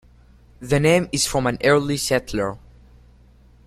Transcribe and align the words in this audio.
The 0.59 0.79
name 0.79 1.09
is 1.11 1.27
from 1.27 1.45
an 1.45 1.59
early 1.63 1.95
settler. 1.95 2.57